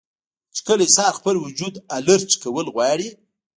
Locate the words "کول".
2.43-2.65